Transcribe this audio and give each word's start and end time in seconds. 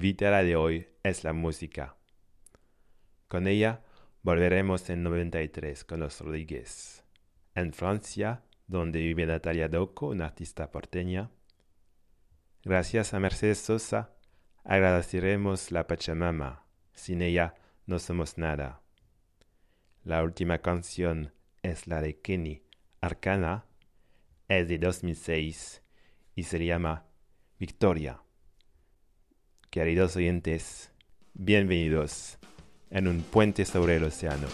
invitada 0.00 0.42
de 0.42 0.56
hoy 0.56 0.88
es 1.02 1.24
la 1.24 1.34
música. 1.34 1.94
Con 3.28 3.46
ella 3.46 3.82
volveremos 4.22 4.88
en 4.88 5.02
93 5.02 5.84
con 5.84 6.00
los 6.00 6.22
Rodríguez. 6.22 7.04
En 7.54 7.74
Francia, 7.74 8.42
donde 8.66 8.98
vive 9.00 9.26
Natalia 9.26 9.68
Doco, 9.68 10.06
una 10.06 10.24
artista 10.24 10.70
porteña. 10.70 11.30
Gracias 12.64 13.12
a 13.12 13.20
Mercedes 13.20 13.58
Sosa, 13.58 14.14
agradeceremos 14.64 15.70
la 15.70 15.86
Pachamama. 15.86 16.64
Sin 16.94 17.20
ella 17.20 17.56
no 17.84 17.98
somos 17.98 18.38
nada. 18.38 18.80
La 20.02 20.24
última 20.24 20.60
canción 20.60 21.34
es 21.62 21.86
la 21.86 22.00
de 22.00 22.18
Kenny 22.20 22.62
Arcana, 23.02 23.66
es 24.48 24.66
de 24.66 24.78
2006 24.78 25.82
y 26.36 26.44
se 26.44 26.64
llama 26.64 27.04
Victoria. 27.58 28.22
Queridos 29.70 30.16
oyentes, 30.16 30.90
bienvenidos 31.32 32.38
en 32.90 33.06
un 33.06 33.22
puente 33.22 33.64
sobre 33.64 33.98
el 33.98 34.02
océano. 34.02 34.48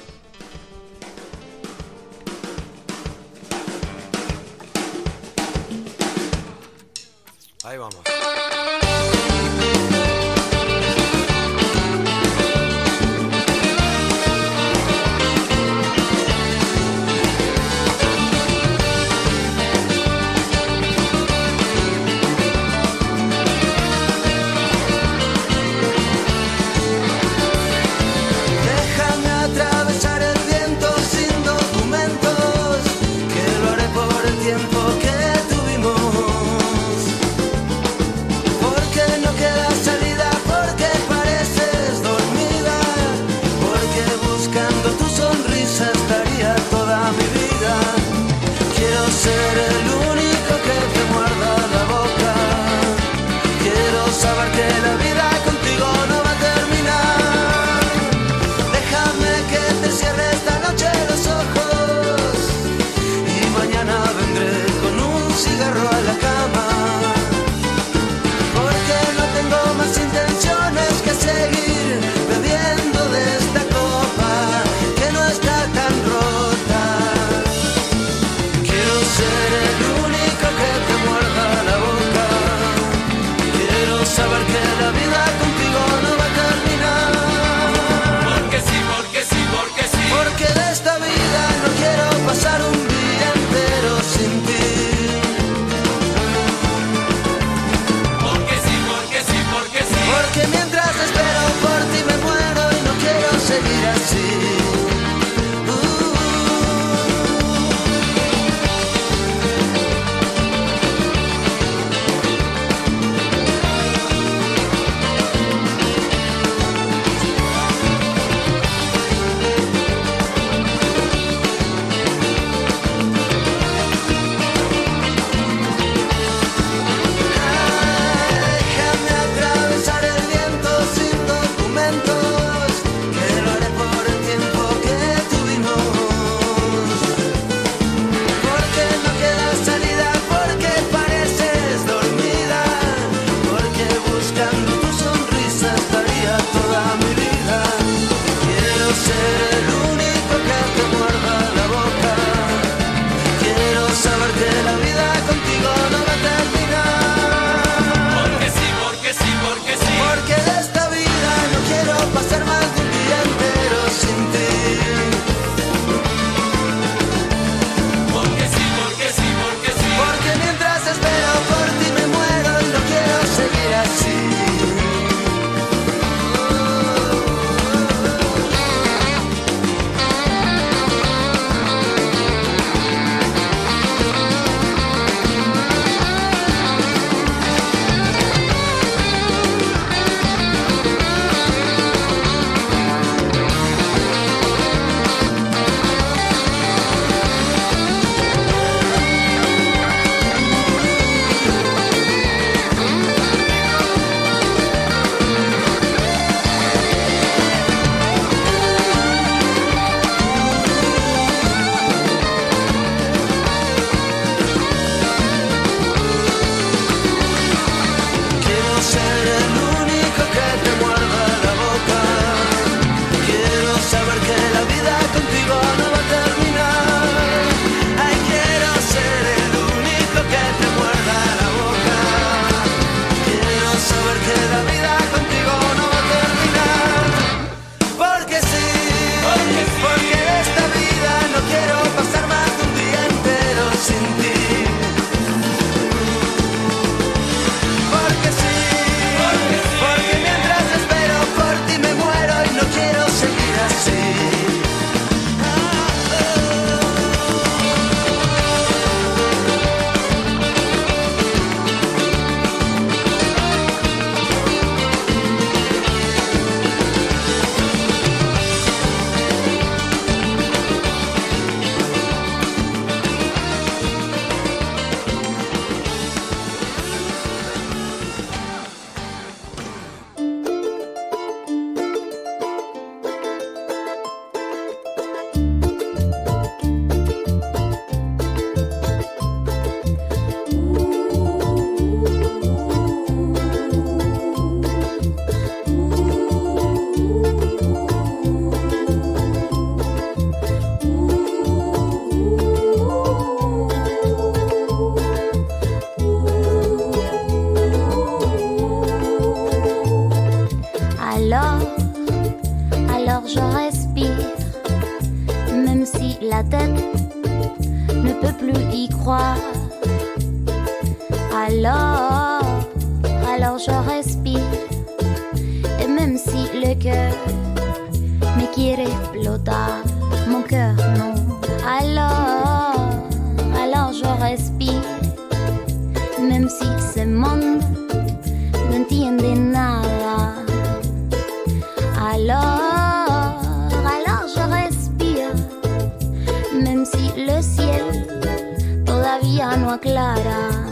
clara. 349.87 350.66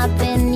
I've 0.00 0.18
been. 0.18 0.49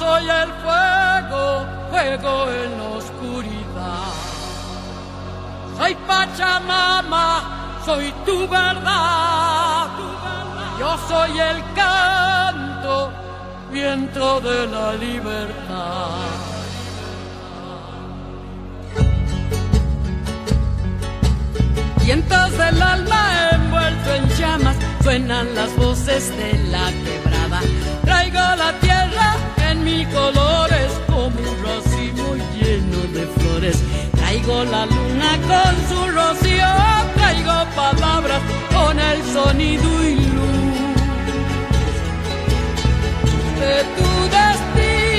soy 0.00 0.30
el 0.30 0.50
fuego, 0.64 1.66
fuego 1.90 2.50
en 2.50 2.78
la 2.78 2.88
oscuridad. 3.00 4.12
Soy 5.76 5.94
Pachamama, 6.08 7.80
soy 7.84 8.10
tu 8.24 8.48
verdad. 8.48 9.88
Yo 10.78 10.90
soy 11.06 11.38
el 11.38 11.58
canto, 11.74 13.12
viento 13.70 14.40
de 14.40 14.66
la 14.68 14.94
libertad. 14.94 16.28
Vientos 22.02 22.50
del 22.52 22.82
alma 22.82 23.50
envuelto 23.52 24.14
en 24.14 24.28
llamas, 24.38 24.76
suenan 25.02 25.54
las 25.54 25.76
voces 25.76 26.34
de 26.38 26.52
la 26.72 26.86
quebrada 27.04 27.29
La 34.60 34.84
luna 34.84 35.38
con 35.48 35.74
su 35.88 36.06
rocío 36.14 36.68
traigo 37.14 37.64
palabras 37.74 38.42
con 38.70 39.00
el 39.00 39.22
sonido 39.32 40.04
y 40.04 40.16
luz 40.16 41.00
de 43.58 43.84
tu 43.96 44.10
destino. 44.36 45.16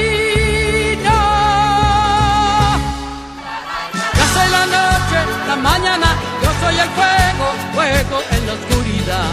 Ya 4.13 4.25
soy 4.35 4.47
la 4.51 4.65
noche, 4.77 5.19
la 5.47 5.55
mañana, 5.55 6.09
yo 6.43 6.49
soy 6.61 6.75
el 6.77 6.89
fuego, 6.89 7.45
fuego 7.73 8.17
en 8.29 8.41
la 8.45 8.53
oscuridad. 8.53 9.31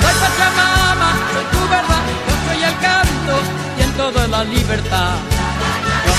Soy 0.00 0.14
Pachamama, 0.22 1.10
soy 1.32 1.46
tu 1.52 1.62
verdad, 1.68 2.04
yo 2.28 2.34
soy 2.46 2.60
el 2.62 2.76
canto 2.78 3.34
y 3.78 3.82
en 3.82 3.92
toda 3.94 4.28
la 4.28 4.44
libertad 4.44 5.27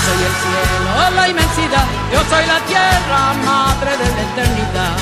soy 0.09 0.23
el 0.25 0.35
cielo, 0.43 1.15
la 1.15 1.29
inmensidad, 1.29 1.85
yo 2.11 2.19
soy 2.29 2.45
la 2.45 2.59
tierra, 2.65 3.33
madre 3.45 3.91
de 3.97 4.07
la 4.15 4.21
eternidad. 4.29 4.97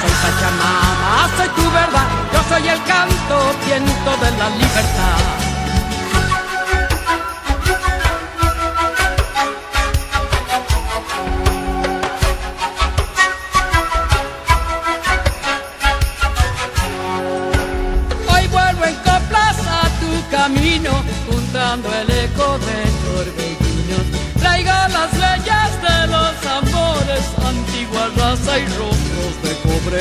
Soy 0.00 0.14
Pachamama, 0.22 1.28
soy 1.36 1.48
tu 1.48 1.70
verdad, 1.70 2.06
yo 2.32 2.40
soy 2.48 2.68
el 2.68 2.82
canto, 2.84 3.36
viento 3.64 4.10
de 4.22 4.30
la 4.38 4.48
libertad. 4.60 5.20
Hoy 18.32 18.48
vuelvo 18.48 18.84
en 18.84 18.94
coplas 18.96 19.58
a 19.66 19.82
tu 20.00 20.30
camino, 20.30 20.92
juntando 21.26 21.88
el 21.94 22.10
eco 22.10 22.58
de 22.58 22.80
tu 23.02 23.10
los 26.30 26.46
amores, 26.46 27.24
antigua 27.44 28.04
raza 28.16 28.52
y 28.58 28.66
rostros 28.66 29.34
de 29.42 29.52
cobre. 29.64 30.00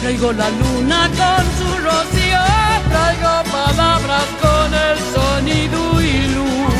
Traigo 0.00 0.32
la 0.32 0.50
luna 0.50 1.08
con 1.08 1.44
su 1.58 1.68
rocío, 1.78 2.44
traigo 2.90 3.32
palabras 3.50 4.26
con 4.42 4.74
el 4.74 4.98
sonido 5.14 5.80
y 6.02 6.28
luz 6.34 6.74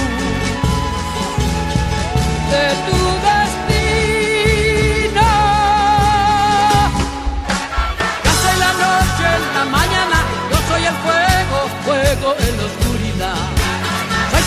de 2.53 2.67
tu 2.87 2.99
destino. 3.29 3.71
Casa 8.25 8.49
en 8.53 8.59
la 8.59 8.73
noche, 8.85 9.27
en 9.37 9.45
la 9.55 9.65
mañana, 9.71 10.19
yo 10.51 10.59
soy 10.69 10.83
el 10.85 10.97
fuego, 11.05 11.57
fuego 11.85 12.29
en 12.47 12.53
la 12.59 12.65
oscuridad. 12.65 13.52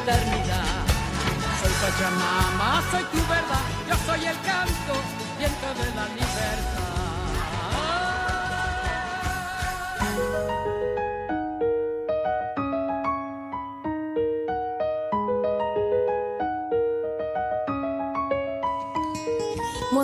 Soy 0.10 1.72
Pachamama, 1.82 2.82
soy 2.89 3.04
tu 3.12 3.18
verdad, 3.28 3.62
yo 3.88 3.96
soy 4.08 4.25
el 4.25 4.42
canto, 4.42 4.94
viento 5.38 5.68
de 5.75 5.96
la 5.96 6.08
libertad. 6.08 6.88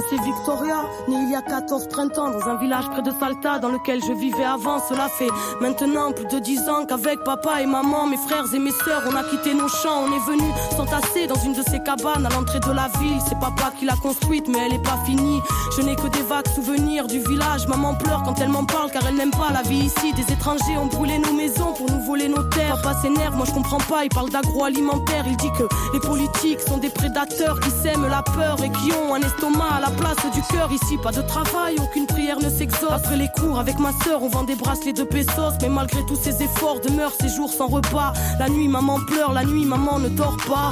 C'est 0.09 0.21
Victoria, 0.21 0.83
née 1.07 1.17
il 1.17 1.31
y 1.31 1.35
a 1.35 1.41
14 1.41 1.87
printemps 1.87 2.29
dans 2.29 2.47
un 2.47 2.55
village 2.57 2.85
près 2.89 3.01
de 3.01 3.11
Salta 3.19 3.59
dans 3.59 3.69
lequel 3.69 4.01
je 4.03 4.13
vivais 4.13 4.43
avant. 4.43 4.79
Cela 4.79 5.07
fait 5.07 5.29
maintenant 5.61 6.11
plus 6.11 6.25
de 6.25 6.39
10 6.39 6.69
ans 6.69 6.85
qu'avec 6.85 7.23
papa 7.23 7.61
et 7.61 7.65
maman, 7.65 8.05
mes 8.07 8.17
frères 8.17 8.45
et 8.53 8.59
mes 8.59 8.71
sœurs, 8.71 9.03
on 9.07 9.15
a 9.15 9.23
quitté 9.23 9.53
nos 9.53 9.67
champs. 9.67 10.03
On 10.05 10.11
est 10.11 10.25
venu 10.27 10.47
s'entasser 10.75 11.27
dans 11.27 11.39
une 11.41 11.53
de 11.53 11.63
ces 11.63 11.79
cabanes 11.79 12.25
à 12.25 12.29
l'entrée 12.29 12.59
de 12.59 12.71
la 12.71 12.87
ville. 12.99 13.19
C'est 13.27 13.39
papa 13.39 13.71
qui 13.77 13.85
l'a 13.85 13.95
construite 13.95 14.47
mais 14.47 14.59
elle 14.65 14.73
est 14.73 14.83
pas 14.83 14.97
finie. 15.05 15.39
Je 15.75 15.81
n'ai 15.81 15.95
que 15.95 16.07
des 16.07 16.21
vagues 16.21 16.47
souvenirs 16.53 17.07
du 17.07 17.19
village. 17.19 17.67
Maman 17.67 17.95
pleure 17.95 18.23
quand 18.23 18.39
elle 18.39 18.49
m'en 18.49 18.65
parle 18.65 18.91
car 18.91 19.03
elle 19.07 19.15
n'aime 19.15 19.31
pas 19.31 19.51
la 19.51 19.63
vie 19.63 19.85
ici. 19.85 20.13
Des 20.13 20.33
étrangers 20.33 20.77
ont 20.77 20.87
brûlé 20.87 21.17
nos 21.17 21.33
maisons 21.33 21.73
pour 21.73 21.89
nous 21.89 22.01
voler 22.05 22.27
nos 22.27 22.43
terres. 22.43 22.79
Papa 22.81 22.95
s'énerve, 23.01 23.35
moi 23.35 23.45
je 23.47 23.53
comprends 23.53 23.83
pas. 23.89 24.03
Il 24.03 24.09
parle 24.09 24.29
d'agroalimentaire. 24.29 25.25
Il 25.27 25.37
dit 25.37 25.51
que 25.57 25.63
les 25.93 25.99
politiques 25.99 26.61
sont 26.61 26.77
des 26.77 26.89
prédateurs 26.89 27.59
qui 27.59 27.71
sèment 27.71 28.07
la 28.07 28.21
peur 28.21 28.57
et 28.63 28.69
qui 28.69 28.91
ont 28.93 29.15
un 29.15 29.21
estomac 29.21 29.75
à 29.77 29.79
la 29.79 29.94
place 29.95 30.17
du 30.33 30.41
cœur. 30.43 30.69
Ici, 30.71 30.97
pas 30.97 31.11
de 31.11 31.21
travail, 31.21 31.75
aucune 31.81 32.05
prière 32.07 32.39
ne 32.39 32.49
s'exauce. 32.49 32.91
Après 32.91 33.17
les 33.17 33.29
cours, 33.39 33.59
avec 33.59 33.79
ma 33.79 33.91
sœur, 34.03 34.23
on 34.23 34.29
vend 34.29 34.43
des 34.43 34.55
bracelets 34.55 34.93
de 34.93 35.03
pesos. 35.03 35.53
Mais 35.61 35.69
malgré 35.69 36.05
tous 36.05 36.15
ces 36.15 36.41
efforts, 36.41 36.79
demeure 36.81 37.11
ces 37.19 37.29
jours 37.29 37.51
sans 37.51 37.67
repas. 37.67 38.13
La 38.39 38.49
nuit, 38.49 38.67
maman 38.67 38.99
pleure, 39.07 39.33
la 39.33 39.43
nuit, 39.43 39.65
maman 39.65 39.99
ne 39.99 40.09
dort 40.09 40.37
pas. 40.47 40.71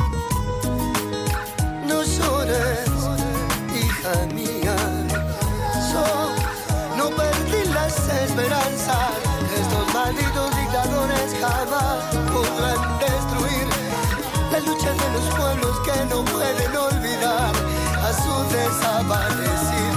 No 1.87 2.01
llores, 2.01 2.89
hija 3.75 4.15
mía. 4.33 4.75
So- 5.89 6.97
no 6.97 7.09
perdí 7.09 7.61
las 7.73 7.95
esperanzas. 8.23 9.11
Estos 9.59 9.93
malditos 9.93 10.49
dictadores 10.57 11.29
jamás 11.41 11.99
podrán 12.33 12.99
destruir 12.99 13.67
la 14.51 14.59
lucha 14.59 14.91
de 15.01 15.07
los 15.15 15.35
pueblos 15.35 15.75
que 15.85 16.05
no 16.09 16.23
pueden 16.25 16.73
a 18.03 18.11
su 18.11 18.33
desaparecido. 18.53 19.92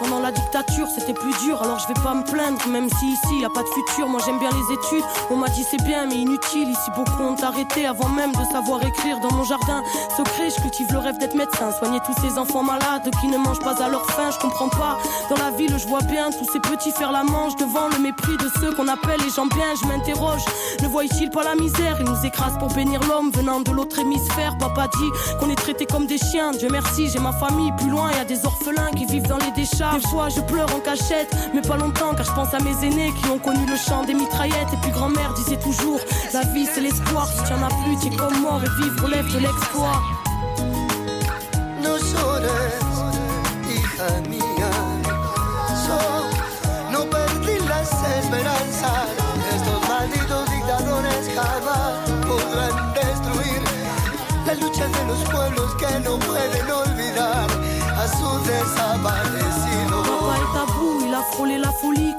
Pendant 0.00 0.18
la 0.18 0.32
dictature 0.32 0.88
c'était 0.88 1.12
plus 1.12 1.32
dur 1.44 1.62
alors 1.62 1.78
je 1.78 1.86
vais 1.88 2.00
pas 2.02 2.14
me 2.14 2.24
plaindre 2.24 2.66
même 2.68 2.88
si 2.88 3.12
ici 3.12 3.40
y 3.40 3.44
a 3.44 3.50
pas 3.50 3.62
de 3.62 3.68
futur. 3.68 4.08
Moi 4.08 4.20
j'aime 4.24 4.38
bien 4.38 4.50
les 4.50 4.74
études. 4.74 5.04
On 5.30 5.36
m'a 5.36 5.48
dit 5.48 5.64
c'est 5.70 5.82
bien 5.84 6.06
mais 6.06 6.16
inutile. 6.16 6.68
Ici 6.70 6.90
beaucoup 6.96 7.22
ont 7.22 7.36
arrêté 7.42 7.86
avant 7.86 8.08
même 8.08 8.32
de 8.32 8.44
savoir 8.50 8.82
écrire 8.84 9.20
dans 9.20 9.32
mon 9.32 9.44
jardin. 9.44 9.82
Secret 10.16 10.48
je 10.50 10.60
cultive 10.62 10.90
le 10.92 10.98
rêve 10.98 11.18
d'être 11.18 11.34
médecin. 11.34 11.70
Soigner 11.78 12.00
tous 12.04 12.14
ces 12.22 12.38
enfants 12.38 12.62
malades 12.62 13.10
qui 13.20 13.28
ne 13.28 13.36
mangent 13.36 13.60
pas 13.60 13.82
à 13.82 13.88
leur 13.88 14.06
faim 14.06 14.30
je 14.32 14.38
comprends 14.38 14.70
pas. 14.70 14.98
Dans 15.28 15.36
la 15.36 15.50
ville 15.50 15.76
je 15.78 15.86
vois 15.86 16.02
bien 16.02 16.30
tous 16.30 16.50
ces 16.50 16.60
petits 16.60 16.92
faire 16.92 17.12
la 17.12 17.22
manche 17.22 17.56
devant 17.56 17.88
le 17.88 17.98
mépris 17.98 18.36
de 18.38 18.50
ceux 18.60 18.72
qu'on 18.72 18.88
appelle 18.88 19.20
les 19.20 19.30
gens 19.30 19.46
bien. 19.46 19.74
Je 19.80 19.86
m'interroge. 19.86 20.42
Ne 20.82 20.88
voient-ils 20.88 21.30
pas 21.30 21.44
la 21.44 21.54
misère? 21.54 21.98
Ils 22.00 22.08
nous 22.08 22.24
écrasent 22.24 22.58
pour 22.58 22.72
bénir 22.72 23.00
l'homme 23.08 23.30
venant 23.30 23.60
de 23.60 23.70
l'autre 23.70 23.98
hémisphère. 23.98 24.56
Papa 24.58 24.88
dit 24.88 25.10
qu'on 25.38 25.50
est 25.50 25.56
traité 25.56 25.84
comme 25.84 26.06
des 26.06 26.18
chiens. 26.18 26.52
Dieu 26.52 26.68
merci 26.70 27.08
j'ai 27.10 27.18
ma 27.18 27.32
famille 27.32 27.72
plus 27.78 27.90
loin. 27.90 28.10
Y 28.12 28.20
a 28.20 28.24
des 28.24 28.46
orphelins 28.46 28.90
qui 28.96 29.04
vivent 29.04 29.28
dans 29.28 29.38
les 29.38 29.50
décharges 29.52 29.89
des 29.92 30.08
fois 30.08 30.28
je 30.28 30.40
pleure 30.40 30.72
en 30.74 30.80
cachette 30.80 31.34
mais 31.54 31.62
pas 31.62 31.76
longtemps 31.76 32.14
car 32.14 32.24
je 32.24 32.32
pense 32.32 32.54
à 32.54 32.58
mes 32.60 32.86
aînés 32.86 33.12
qui 33.20 33.28
ont 33.30 33.38
connu 33.38 33.64
le 33.66 33.76
chant 33.76 34.04
des 34.04 34.14
mitraillettes. 34.14 34.72
Et 34.72 34.76
puis 34.82 34.90
grand-mère 34.90 35.32
disait 35.34 35.58
toujours 35.58 36.00
la 36.32 36.42
vie 36.52 36.66
c'est 36.72 36.80
l'espoir. 36.80 37.26
Si 37.26 37.42
tu 37.44 37.52
en 37.52 37.62
as 37.62 37.74
plus 37.82 37.96
tu 38.00 38.12
es 38.12 38.16
comme 38.16 38.40
mort 38.40 38.60
et 38.62 38.82
vivre 38.82 39.04
relève 39.04 39.32
de 39.32 39.38
l'exploit. 39.38 40.00
Esperanzas. 48.30 49.08
Estos 49.54 49.88
malditos 49.88 50.50
dictadores 50.50 51.26
jamás 51.34 51.98
podrán 52.26 52.94
destruir 52.94 53.60
la 54.46 54.54
lucha 54.54 54.86
de 54.86 55.04
los 55.08 55.18
pueblos 55.30 55.74
que 55.74 56.00
no 56.00 56.18
pueden 56.18 56.70
olvidar 56.70 57.49
a 58.10 58.16
su 58.16 58.38
desaparecido. 58.44 59.89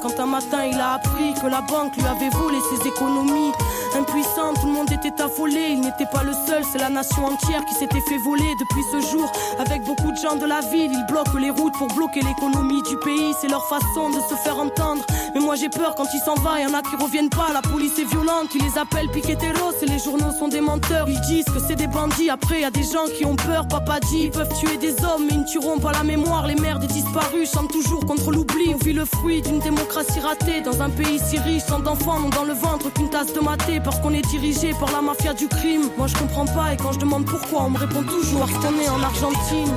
Quand 0.01 0.19
un 0.19 0.25
matin 0.25 0.65
il 0.65 0.79
a 0.79 0.93
appris 0.93 1.33
que 1.41 1.47
la 1.47 1.61
banque 1.61 1.95
lui 1.95 2.05
avait 2.05 2.29
volé 2.29 2.57
ses 2.69 2.87
économies. 2.87 3.51
Impuissant, 3.95 4.53
tout 4.59 4.67
le 4.67 4.73
monde 4.73 4.91
était 4.91 5.21
affolé, 5.21 5.67
il 5.71 5.81
n'était 5.81 6.05
pas 6.05 6.23
le 6.23 6.33
seul, 6.47 6.63
c'est 6.71 6.79
la 6.79 6.89
nation 6.89 7.25
entière 7.25 7.63
qui 7.65 7.75
s'était 7.75 8.01
fait 8.01 8.17
voler 8.17 8.51
depuis 8.59 8.83
ce 8.91 9.11
jour. 9.11 9.31
Avec 9.59 9.83
beaucoup 9.83 10.11
de 10.11 10.17
gens 10.17 10.35
de 10.35 10.45
la 10.45 10.61
ville, 10.61 10.91
ils 10.91 11.05
bloquent 11.07 11.37
les 11.37 11.49
routes 11.49 11.73
pour 11.77 11.87
bloquer 11.89 12.21
l'économie 12.21 12.81
du 12.83 12.97
pays, 12.97 13.33
c'est 13.39 13.49
leur 13.49 13.67
façon 13.67 14.09
de 14.09 14.19
se 14.29 14.35
faire 14.43 14.57
entendre. 14.57 15.03
Mais 15.35 15.41
moi 15.41 15.55
j'ai 15.55 15.69
peur 15.69 15.93
quand 15.95 16.07
il 16.13 16.19
s'en 16.21 16.35
va, 16.35 16.59
y 16.59 16.65
en 16.65 16.73
a 16.73 16.81
qui 16.81 16.95
reviennent 16.95 17.29
pas, 17.29 17.49
la 17.53 17.61
police 17.61 17.99
est 17.99 18.09
violente, 18.09 18.49
ils 18.55 18.63
les 18.63 18.77
appellent 18.77 19.09
piqueteros 19.09 19.75
et 19.81 19.85
les 19.85 19.99
journaux 19.99 20.31
sont 20.31 20.47
des 20.47 20.61
menteurs. 20.61 21.07
Ils 21.09 21.21
disent 21.21 21.45
que 21.45 21.59
c'est 21.59 21.75
des 21.75 21.87
bandits, 21.87 22.29
après 22.29 22.61
y 22.61 22.65
a 22.65 22.71
des 22.71 22.83
gens 22.83 23.05
qui 23.17 23.25
ont 23.25 23.35
peur, 23.35 23.67
papa 23.67 23.99
dit, 23.99 24.23
ils 24.23 24.31
peuvent 24.31 24.53
tuer 24.57 24.77
des 24.77 24.93
hommes 25.03 25.25
mais 25.25 25.33
ils 25.33 25.41
ne 25.41 25.45
tueront 25.45 25.79
pas 25.79 25.91
la 25.91 26.03
mémoire. 26.03 26.47
Les 26.47 26.55
mères 26.55 26.79
des 26.79 26.87
disparus 26.87 27.51
chantent 27.51 27.71
toujours 27.71 28.05
contre 28.05 28.31
l'oubli. 28.31 28.73
On 28.73 28.83
vit 28.83 28.93
le 28.93 29.05
fruit 29.05 29.41
d'une 29.41 29.59
démocratie 29.59 29.90
ratée 29.95 30.61
dans 30.61 30.81
un 30.81 30.89
pays 30.89 31.19
si 31.19 31.37
riche, 31.39 31.65
tant 31.65 31.79
d'enfants 31.79 32.19
n'ont 32.19 32.29
dans 32.29 32.43
le 32.43 32.53
ventre 32.53 32.91
qu'une 32.93 33.09
tasse 33.09 33.33
de 33.33 33.39
maté 33.39 33.79
parce 33.79 33.99
qu'on 33.99 34.13
est 34.13 34.25
dirigé 34.27 34.73
par 34.79 34.91
la 34.91 35.01
mafia 35.01 35.33
du 35.33 35.47
crime. 35.47 35.89
Moi 35.97 36.07
je 36.07 36.15
comprends 36.15 36.45
pas 36.45 36.73
et 36.73 36.77
quand 36.77 36.93
je 36.93 36.99
demande 36.99 37.25
pourquoi, 37.25 37.63
on 37.63 37.69
me 37.71 37.77
répond 37.77 38.03
toujours 38.03 38.41
parce 38.41 38.53
qu'on 38.53 38.79
est 38.79 38.89
en 38.89 39.01
Argentine. 39.03 39.71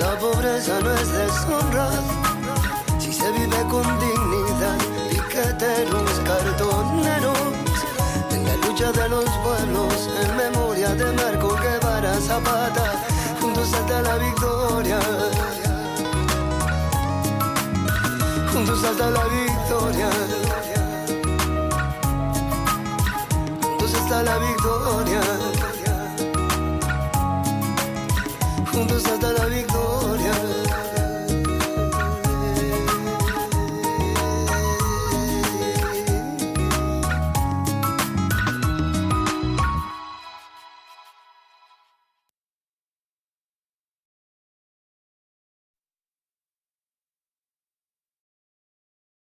La 0.00 0.16
pobreza 0.16 0.80
no 0.80 0.90
es 0.90 1.08
deshonra 1.12 1.88
si 2.98 3.12
se 3.12 3.30
vive 3.32 3.62
con 3.70 3.84
dignidad. 4.00 4.78
Piqueteros, 5.10 6.12
cartoneros, 6.24 7.38
en 8.32 8.44
la 8.44 8.56
lucha 8.66 8.90
de 8.92 9.08
los 9.08 9.30
pueblos, 9.44 10.08
en 10.22 10.36
memoria 10.36 10.88
de 10.94 11.04
Marco 11.12 11.54
Guevara 11.62 12.14
Zapata, 12.20 12.92
juntos 13.40 13.72
hasta 13.72 14.02
la 14.02 14.18
victoria. 14.18 14.98
Juntos 18.52 18.84
hasta 18.84 19.10
la 19.10 19.24
victoria. 19.24 19.51